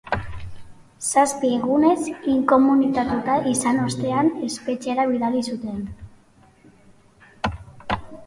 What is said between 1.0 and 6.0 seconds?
Zazpi egunez inkomunikatuta izan ostean, espetxera bidali zuten.